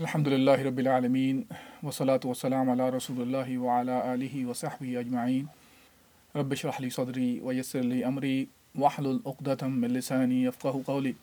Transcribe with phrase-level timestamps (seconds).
[0.00, 1.46] الحمد لله رب العالمين
[1.82, 5.46] والصلاة والسلام على رسول الله وعلى آله وصحبه أجمعين
[6.36, 11.14] رب اشرح لي صدري ويسر لي أمري واحلل عقدة من لساني يفقه قولي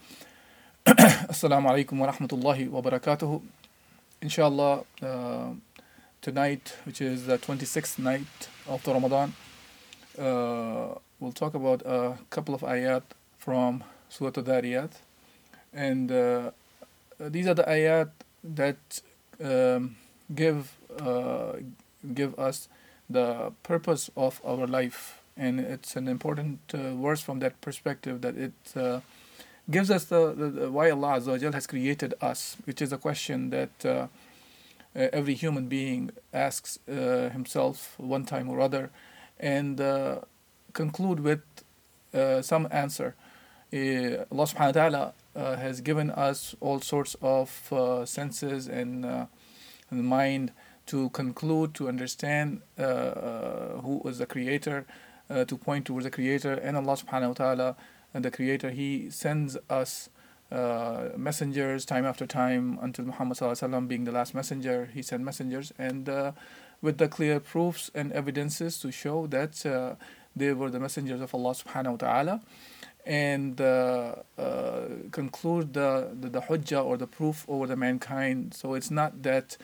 [1.29, 3.41] السلام عليكم ورحمة الله وبركاته
[4.23, 5.51] Inshallah uh,
[6.21, 9.34] tonight which is the 26th night of the Ramadan
[10.17, 13.03] uh, we'll talk about a couple of ayat
[13.38, 14.91] from Surah Al-Dhariyat.
[15.73, 16.51] And uh,
[17.20, 18.12] these are the ayat
[18.44, 19.02] that
[19.44, 19.95] um,
[20.34, 21.54] give uh,
[22.13, 22.68] give us
[23.10, 28.38] the purpose of our life, and it's an important uh, verse from that perspective that
[28.38, 29.02] it uh,
[29.70, 33.49] gives us the, the, the, why Allah Azza has created us, which is a question
[33.49, 34.07] that uh,
[34.93, 38.90] every human being asks uh, himself one time or other,
[39.40, 40.20] and uh,
[40.74, 41.41] conclude with
[42.41, 43.15] some answer.
[43.74, 49.26] Allah Subhanahu wa Taala uh, has given us all sorts of uh, senses and, uh,
[49.90, 50.51] and mind
[50.87, 54.85] to conclude, to understand uh, uh, who is the creator,
[55.29, 57.76] uh, to point towards the creator and Allah subhanahu wa ta'ala
[58.13, 58.71] and the creator.
[58.71, 60.09] He sends us
[61.15, 64.90] messengers time after time until Muhammad sallallahu being the last messenger.
[64.94, 66.09] He sent messengers and
[66.81, 69.63] with the clear proofs and evidences to show that
[70.35, 72.41] they were the messengers of Allah subhanahu wa ta'ala
[73.06, 74.81] and uh, uh,
[75.12, 78.53] conclude the, the, the hujjah or the proof over the mankind.
[78.53, 79.58] So it's not that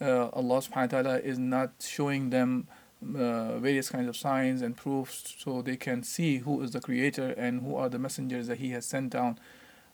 [0.00, 2.66] uh, Allah subhanahu wa ta'ala is not showing them
[3.02, 7.34] uh, various kinds of signs and proofs so they can see who is the creator
[7.36, 9.38] and who are the messengers that He has sent down.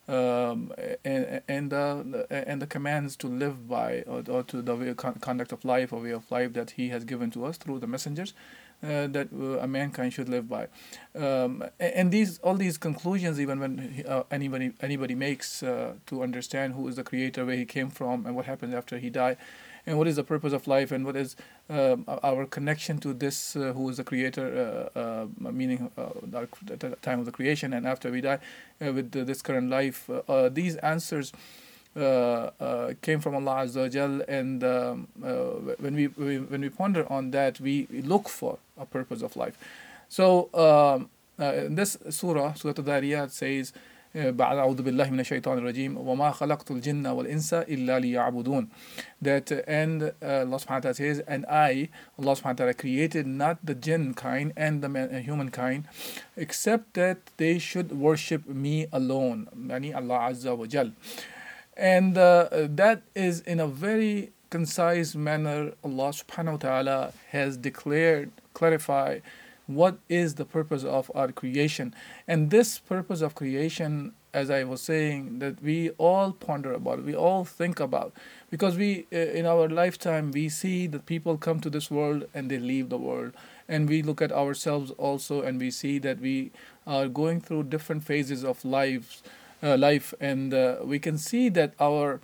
[0.09, 0.72] Um,
[1.04, 5.50] and and the and the commands to live by or, or to the way, conduct
[5.50, 8.32] of life or way of life that He has given to us through the messengers,
[8.82, 10.69] uh, that uh, a mankind should live by.
[11.14, 16.75] Um, and these all these conclusions, even when uh, anybody anybody makes uh, to understand
[16.75, 19.38] who is the creator, where he came from, and what happens after he died,
[19.87, 21.37] and what is the purpose of life, and what is
[21.70, 27.25] um, our connection to this uh, who is the creator, uh, meaning the time of
[27.25, 28.38] the creation and after we die,
[28.78, 30.10] with this current life.
[30.53, 31.32] these answers.
[31.97, 36.69] Uh, uh, came from Allah Azza Jal, and um, uh, when we, we, when we
[36.69, 39.57] ponder on that, we look for a purpose of life.
[40.09, 43.73] So um, in this surah, Surah Al-Dhariyat says.
[44.13, 48.67] بعد أعوذ بالله من الشيطان الرجيم وما خلقت الجن والإنس إلا ليعبدون
[49.22, 51.88] that uh, and uh, Allah subhanahu wa ta'ala says and I
[52.19, 55.88] Allah subhanahu wa ta'ala created not the jinn kind and the man, uh, humankind
[56.35, 60.91] except that they should worship me alone يعني Allah Azza wa Jal
[61.78, 68.31] and uh, that is in a very concise manner Allah subhanahu wa ta'ala has declared,
[68.59, 69.22] clarified
[69.67, 71.94] what is the purpose of our creation.
[72.27, 77.17] And this purpose of creation, as I was saying, that we all ponder about, we
[77.17, 78.12] all think about,
[78.49, 82.50] because we, uh, in our lifetime, we see that people come to this world and
[82.50, 83.33] they leave the world.
[83.69, 86.53] And we look at ourselves also and we see that we
[86.87, 89.23] are going through different phases of lives
[89.62, 92.21] uh, life, and uh, we can see that our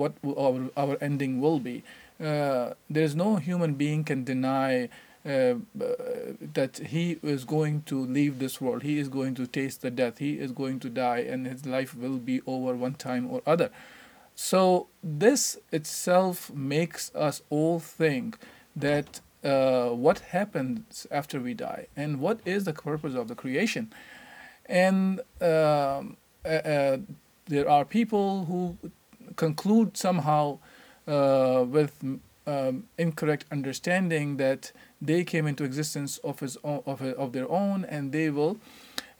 [0.00, 1.82] what our, our ending will be.
[2.18, 4.88] there is no human being can deny
[5.26, 5.54] uh,
[6.52, 8.82] that he is going to leave this world.
[8.82, 10.18] He is going to taste the death.
[10.18, 13.70] He is going to die, and his life will be over one time or other.
[14.34, 18.36] So this itself makes us all think
[18.76, 23.92] that uh, what happens after we die, and what is the purpose of the creation
[24.66, 26.98] and um, uh, uh,
[27.46, 28.76] there are people who
[29.36, 30.58] conclude somehow
[31.06, 32.02] uh, with
[32.46, 37.84] um, incorrect understanding that they came into existence of his own, of, of their own
[37.84, 38.58] and they will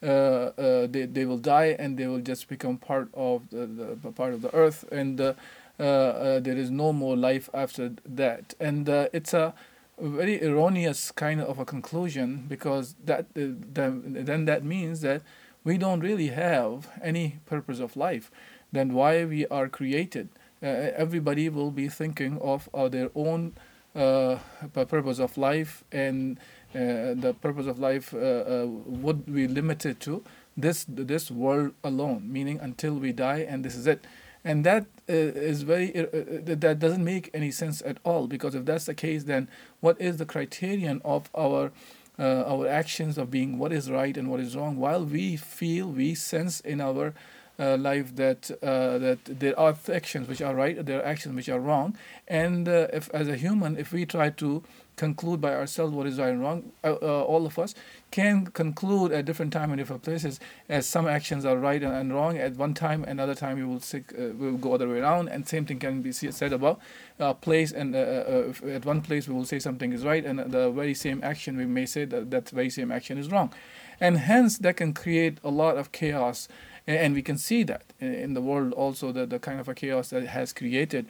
[0.02, 3.64] uh, uh, they, they will die and they will just become part of the,
[4.02, 5.32] the part of the earth and uh,
[5.78, 8.52] there is no more life after that.
[8.60, 9.54] And it's a
[9.98, 15.22] very erroneous kind of a conclusion because that then that means that
[15.64, 18.30] we don't really have any purpose of life.
[18.70, 20.28] Then why we are created?
[20.62, 20.66] Uh,
[20.96, 23.54] everybody will be thinking of uh, their own
[23.94, 24.38] uh,
[24.72, 26.38] purpose of life and
[26.74, 30.24] uh, the purpose of life uh, uh, would be limited to
[30.56, 34.04] this this world alone meaning until we die and this is it.
[34.46, 38.94] And that is very that doesn't make any sense at all because if that's the
[38.94, 39.48] case then
[39.80, 41.70] what is the criterion of our
[42.18, 45.88] uh, our actions of being what is right and what is wrong while we feel
[45.88, 47.14] we sense in our
[47.58, 51.48] uh, life that uh, that there are actions which are right there are actions which
[51.48, 51.96] are wrong.
[52.26, 54.62] And uh, if as a human if we try to
[54.96, 57.74] conclude by ourselves what is right and wrong uh, uh, all of us
[58.10, 60.38] can conclude at different time in different places
[60.68, 64.32] as some actions are right and, wrong at one time another time we will, uh,
[64.38, 66.78] will go other way around and same thing can be said about
[67.18, 70.94] a place and at one place we will say something is right and the very
[70.94, 73.52] same action we may say that that very same action is wrong.
[74.00, 76.48] And hence that can create a lot of chaos
[76.86, 80.10] and we can see that in the world also the, the kind of a chaos
[80.10, 81.06] that it has created.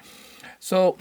[0.61, 0.97] So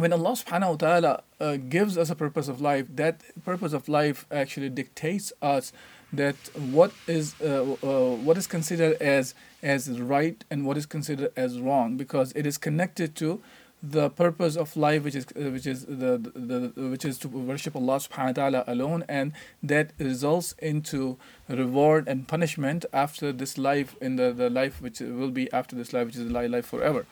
[0.00, 3.88] when Allah subhanahu wa ta'ala uh, gives us a purpose of life that purpose of
[3.88, 5.72] life actually dictates us
[6.12, 6.36] that
[6.72, 11.60] what is uh, uh, what is considered as as right and what is considered as
[11.60, 13.40] wrong because it is connected to
[13.82, 17.28] the purpose of life which is uh, which is the, the, the which is to
[17.28, 19.32] worship Allah subhanahu wa ta'ala alone and
[19.62, 21.16] that results into
[21.48, 25.92] reward and punishment after this life in the, the life which will be after this
[25.92, 27.06] life which is life, life forever.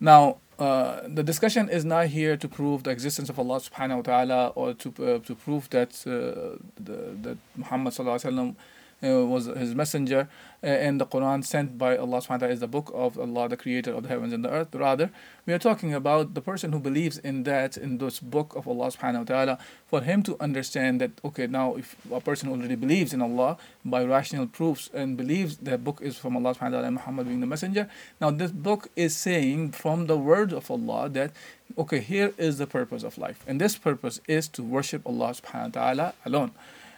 [0.00, 4.02] Now uh, the discussion is not here to prove the existence of Allah subhanahu wa
[4.02, 8.56] ta'ala or to uh, to prove that uh, the, that Muhammad sallallahu alaihi wasallam
[9.02, 10.28] uh, was his messenger
[10.62, 13.48] uh, and the Quran sent by Allah subhanahu wa ta'ala is the book of Allah,
[13.48, 14.74] the creator of the heavens and the earth.
[14.74, 15.10] Rather,
[15.46, 18.88] we are talking about the person who believes in that, in this book of Allah
[18.88, 23.12] subhanahu wa ta'ala, for him to understand that, okay, now if a person already believes
[23.12, 26.86] in Allah by rational proofs and believes that book is from Allah subhanahu wa ta'ala
[26.88, 27.88] and Muhammad being the messenger,
[28.20, 31.30] now this book is saying from the word of Allah that,
[31.76, 33.44] okay, here is the purpose of life.
[33.46, 36.50] And this purpose is to worship Allah subhanahu wa ta'ala alone.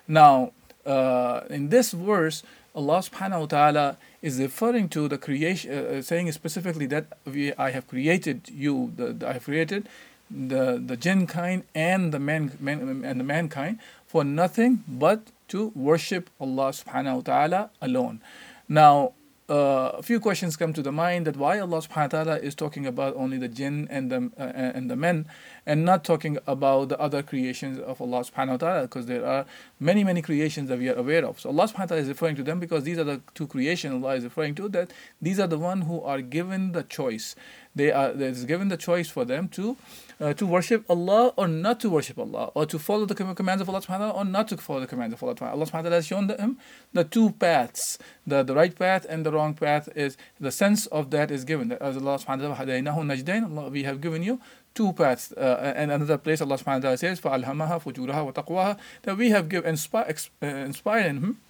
[0.09, 0.53] Now,
[0.91, 2.43] uh, in this verse,
[2.75, 3.87] Allah subhanahu wa ta'ala
[4.23, 8.93] is referring to the creation, uh, uh, saying specifically that we, I have created you,
[8.97, 9.89] the, the, I have created
[10.31, 15.73] the, the jinn kind and the man, man and the mankind for nothing but to
[15.75, 18.21] worship Allah subhanahu wa ta'ala alone.
[18.69, 19.13] Now,
[19.51, 22.55] uh, a few questions come to the mind that why Allah subhanahu wa ta'ala is
[22.55, 25.27] talking about only the jinn and the, uh, and the men
[25.71, 29.47] and not talking about the other creations of Allah subhanahu wa ta'ala because there are
[29.79, 31.39] many many creations that we are aware of.
[31.39, 34.03] So Allah subhanahu wa ta'ala is referring to them because these are the two creations
[34.03, 34.91] Allah is referring to that
[35.23, 37.37] these are the one who are given the choice.
[37.77, 39.77] They are is given the choice for them to
[40.21, 43.69] uh, to worship Allah or not to worship Allah, or to follow the commands of
[43.69, 45.73] Allah subhanahu wa ta'ala or not to follow the commands of Allah subhanahu Allah subhanahu
[45.75, 46.59] wa ta'ala has shown them
[46.93, 47.97] the two paths.
[48.27, 51.71] The, the right path and the wrong path is the sense of that is given.
[51.73, 54.41] As Allah subhanahu wa ta'ala we have given you
[54.75, 59.17] two paths uh, and another place Allah subhanahu wa ta'ala says فَأَلْهَمَهَا فُجُورَهَا وَتَقْوَاهَا that
[59.17, 61.41] we have give, inspire, uh, inspired in him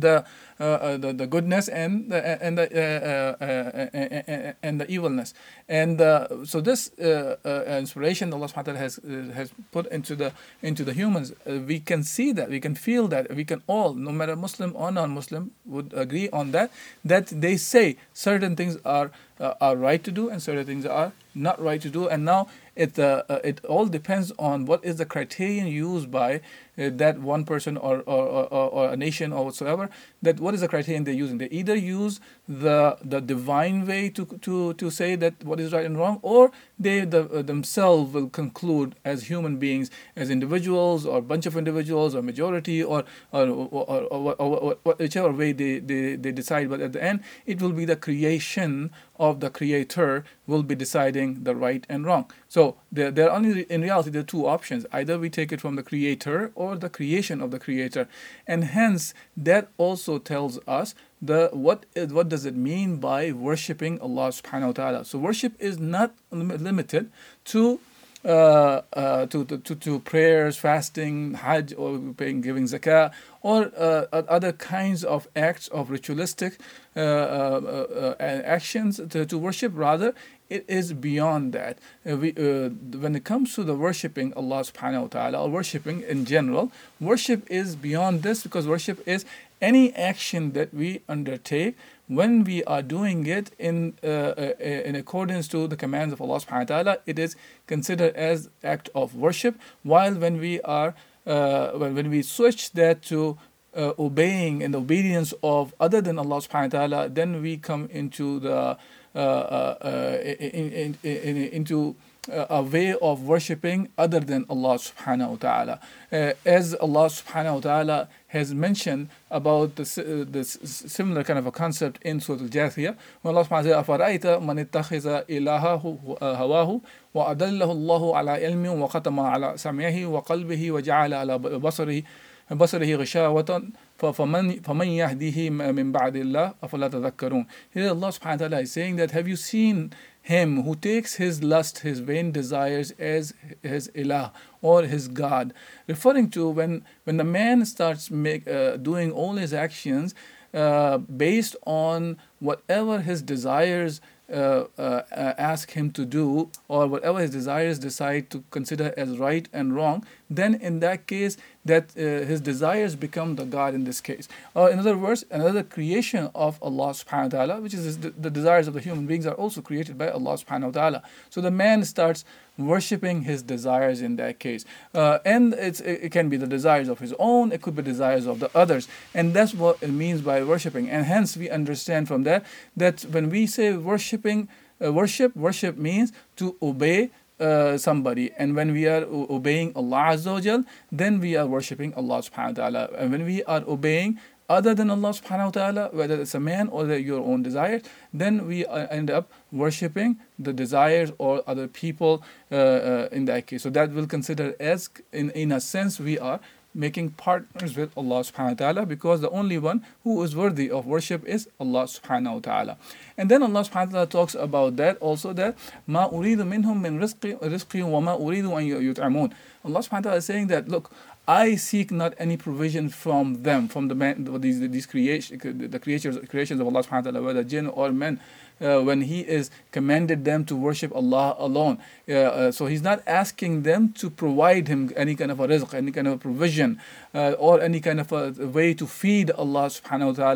[0.00, 0.24] the,
[0.60, 5.34] uh, uh, the the goodness and the and the uh, uh, uh and the evilness.
[5.68, 5.98] And
[6.46, 9.00] so this inspiration Allah subhanahu wa has
[9.34, 10.32] has put into the
[10.62, 14.12] into the humans we can see that we can feel that we can all no
[14.12, 16.70] matter Muslim or non-Muslim would agree on that
[17.04, 19.10] that they say certain things are
[19.40, 22.08] are right to do and certain things are not right to do.
[22.08, 22.46] And now
[22.76, 26.38] it uh, uh, it all depends on what is the criterion used by uh,
[26.76, 29.88] that one person or, or, or, or, a nation or whatsoever
[30.22, 34.24] that what is the criterion they're using they either use the the divine way to
[34.40, 38.28] to to say that what is right and wrong or they the, uh, themselves will
[38.28, 43.46] conclude as human beings as individuals or a bunch of individuals or majority or or,
[43.48, 47.72] or, or, or, whichever way they, they, they decide but at the end it will
[47.72, 52.30] be the creation of the creator will be deciding the right and wrong.
[52.48, 54.86] So there, there are only in reality there are two options.
[54.92, 58.08] Either we take it from the creator or the creation of the creator.
[58.46, 64.00] And hence that also tells us the what is what does it mean by worshipping
[64.00, 65.04] Allah subhanahu wa ta'ala.
[65.04, 67.10] So worship is not limited
[67.52, 67.80] to
[68.24, 73.12] uh, uh, to, to, to prayers, fasting, hajj, or paying, giving zakah,
[73.42, 76.58] or uh, other kinds of acts of ritualistic
[76.96, 79.72] uh, uh, uh, actions to, to worship.
[79.74, 80.14] Rather,
[80.48, 81.78] it is beyond that.
[82.04, 86.72] we, when it comes to the worshipping Allah subhanahu wa ta'ala, or worshipping in general,
[87.00, 89.26] worship is beyond this because worship is
[89.60, 91.76] any action that we undertake
[92.06, 96.40] when we are doing it in uh, uh, in accordance to the commands of Allah
[96.40, 100.94] subhanahu wa ta'ala it is considered as act of worship while when we are
[101.26, 103.38] uh, when we switch that to
[103.74, 108.38] uh, obeying and obedience of other than Allah subhanahu wa ta'ala then we come into
[108.40, 108.76] the
[109.14, 111.96] uh, uh, in, in, in, into
[112.31, 115.79] a way of worshipping other than Allah subhanahu wa ta'ala.
[116.11, 121.45] Uh, as Allah subhanahu wa ta'ala has mentioned about this, uh, this similar kind of
[121.47, 126.19] a concept in Surah Al-Jathiyah, when Allah subhanahu wa ta'ala says, أَفَرَأَيْتَ مَنِ اتَّخِذَ إِلَهَهُ
[126.21, 126.81] هَوَاهُ
[127.15, 132.03] وَأَدَلَّهُ اللَّهُ عَلَى عِلْمٍ وَخَتَمَ عَلى سَمْعِهِ وَقَلْبِهِ وَجَعَلَ عَلى بصره
[132.51, 133.63] بصره غشاوة
[133.97, 138.95] فمن فمن يهديه من بعد الله أفلا تذكرون Here Allah subhanahu wa ta'ala is saying
[138.95, 139.93] that have you seen
[140.24, 145.52] him who takes his lust, his vain desires as his ilah or his God,
[145.86, 150.14] referring to when when the man starts make, uh, doing all his actions
[150.54, 154.00] uh, based on whatever his desires
[154.32, 155.02] uh, uh,
[155.36, 160.04] ask him to do or whatever his desires decide to consider as right and wrong,
[160.30, 164.28] then in that case, that uh, his desires become the God in this case.
[164.54, 168.30] Or in other words, another creation of Allah subhanahu wa ta'ala, which is the, the
[168.30, 171.02] desires of the human beings are also created by Allah subhanahu wa ta'ala.
[171.30, 172.24] So the man starts
[172.56, 174.64] worshipping his desires in that case.
[174.94, 178.26] Uh, and it's, it can be the desires of his own, it could be desires
[178.26, 178.88] of the others.
[179.14, 180.88] And that's what it means by worshipping.
[180.88, 182.44] And hence we understand from that
[182.76, 184.48] that when we say worshipping,
[184.84, 190.56] uh, worship, worship means to obey uh, somebody and when we are obeying Allah Azza
[190.56, 194.74] wa then we are worshipping Allah subhanahu wa ta'ala and when we are obeying other
[194.74, 197.82] than Allah subhanahu wa ta'ala, whether it's a man or your own desires,
[198.12, 203.46] then we uh, end up worshipping the desires or other people uh, uh, in that
[203.46, 203.62] case.
[203.62, 206.40] So that will consider as, in, in a sense, we are
[206.74, 210.86] making partners with Allah subhanahu wa ta'ala because the only one who is worthy of
[210.86, 212.76] worship is Allah subhanahu wa ta'ala.
[213.16, 215.56] And then Allah subhanahu wa ta'ala talks about that also that
[215.86, 219.32] ma uridu minhum min rizqi rizqi wa ma uridu yut'amun.
[219.64, 220.90] Allah subhanahu wa ta'ala is saying that look
[221.26, 225.38] I seek not any provision from them, from the man, these these creation,
[225.70, 228.20] the creatures, creations of Allah Subhanahu wa Taala, whether jinn or men
[228.60, 231.78] uh, when he is commanded them to worship Allah alone.
[232.08, 235.74] Uh, uh, so he's not asking them to provide him any kind of a rizq,
[235.74, 236.80] any kind of provision,
[237.14, 240.34] uh, or any kind of a way to feed Allah subhanahu wa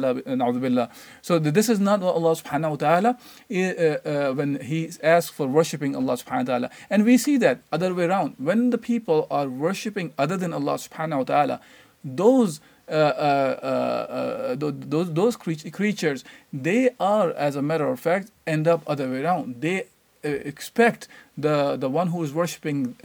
[0.79, 0.91] ta'ala.
[1.23, 3.11] So this is not what Allah subhanahu wa ta'ala
[4.05, 6.71] uh, when he asks for worshipping Allah subhanahu wa ta'ala.
[6.91, 8.35] And we see that other way around.
[8.39, 11.61] When the people are worshipping other than Allah subhanahu wa ta'ala,
[12.05, 18.66] those uh, uh, uh, those those creatures they are as a matter of fact end
[18.66, 19.61] up other way around.
[19.61, 19.85] They
[20.23, 22.97] expect the the one who is worshiping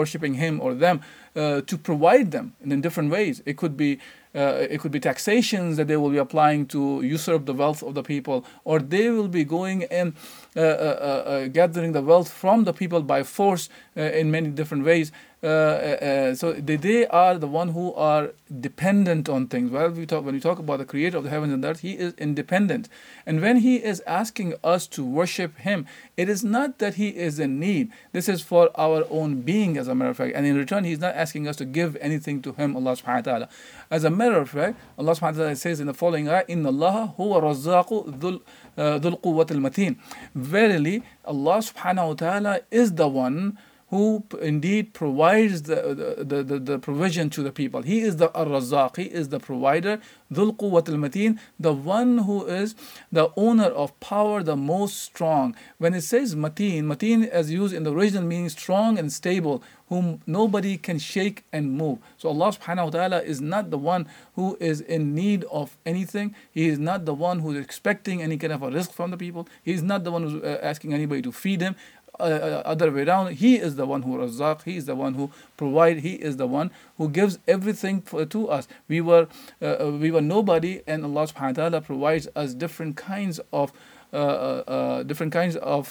[0.00, 1.00] worshiping him or them
[1.34, 3.98] to provide them in different ways it could be
[4.34, 7.94] uh, it could be taxations that they will be applying to usurp the wealth of
[7.94, 10.14] the people, or they will be going and
[10.56, 15.12] uh, uh, gathering the wealth from the people by force in many different ways.
[15.44, 18.30] Uh, uh, so they, they are the one who are
[18.60, 19.72] dependent on things.
[19.72, 21.94] Well, we talk when we talk about the creator of the heavens and earth, he
[21.94, 22.88] is independent.
[23.26, 27.40] And when he is asking us to worship him, it is not that he is
[27.42, 27.92] in need.
[28.12, 30.32] This is for our own being, as a matter of fact.
[30.34, 33.32] And in return, he's not asking us to give anything to him, Allah subhanahu wa
[33.32, 33.48] ta'ala.
[33.90, 36.68] As a matter of fact, Allah subhanahu wa ta'ala says in the following ayah, Inna
[36.68, 38.40] Allah huwa razzaqu dhul
[38.78, 39.96] uh, dhul.
[40.34, 43.58] Verily, Allah subhanahu wa ta'ala is the one
[43.92, 47.82] who indeed provides the, the, the, the, provision to the people.
[47.82, 50.00] He is the Ar-Razzaq, he is the provider,
[50.32, 52.74] Dhul Quwwat al-Mateen, the one who is
[53.12, 55.54] the owner of power, the most strong.
[55.76, 60.22] When it says Mateen, Mateen as used in the original meaning strong and stable, whom
[60.26, 61.98] nobody can shake and move.
[62.16, 66.34] So Allah subhanahu wa ta'ala is not the one who is in need of anything.
[66.50, 69.18] He is not the one who is expecting any kind of a rizq from the
[69.18, 69.46] people.
[69.62, 71.76] He is not the one who's uh, asking anybody to feed him
[72.20, 73.34] uh, uh, other way around.
[73.36, 74.64] He is the one who razaq.
[74.64, 76.00] He is the one who provide.
[76.00, 78.68] He is the one who gives everything for, to us.
[78.88, 79.28] We were
[79.60, 83.72] uh, uh we were nobody, and Allah Subhanahu wa Taala provides us different kinds of
[84.12, 85.88] Uh, uh, uh, different kinds of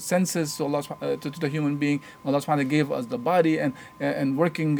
[0.00, 2.00] senses to, Allah, to, to, the human being.
[2.24, 4.76] Allah subhanahu gave us the body and and working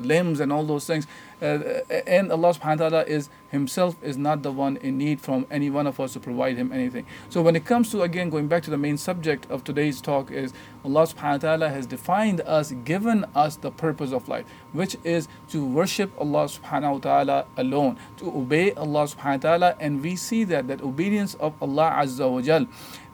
[0.00, 1.06] limbs and all those things.
[1.42, 6.00] and Allah subhanahu is himself is not the one in need from any one of
[6.00, 7.04] us to provide him anything.
[7.28, 10.30] So when it comes to again going back to the main subject of today's talk
[10.30, 10.54] is
[10.84, 15.28] Allah subhanahu wa ta'ala has defined us, given us the purpose of life, which is
[15.48, 20.14] to worship Allah subhanahu wa ta'ala alone, to obey Allah subhanahu wa ta'ala, and we
[20.16, 22.66] see that that obedience of Allah Azza wa Jal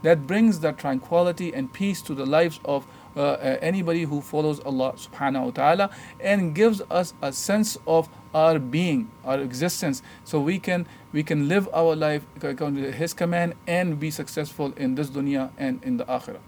[0.02, 2.86] that brings that tranquility and peace to the lives of
[3.16, 8.08] uh, uh, anybody who follows Allah subhanahu wa ta'ala and gives us a sense of
[8.34, 13.12] our being, our existence, so we can we can live our life according to His
[13.12, 16.38] command and be successful in this dunya and in the akhirah.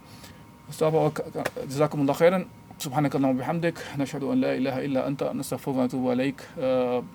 [1.69, 2.47] جزاكم الله خيرا
[2.79, 6.61] سبحانك اللهم وبحمدك نشهد ان لا اله الا انت نستغفرك ونتوب اليك uh,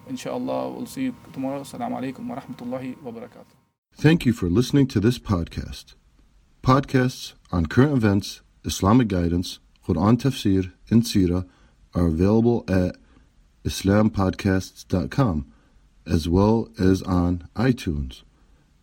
[0.09, 3.57] ان شاء الله we'll see you tomorrow السلام عليكم ورحمه الله وبركاته
[3.97, 5.95] Thank you for listening to this podcast.
[6.61, 11.43] Podcasts on current events, Islamic guidance, Quran tafsir, and seerah
[11.95, 12.95] are available at
[13.65, 15.35] islampodcasts.com
[16.05, 18.21] as well as on iTunes.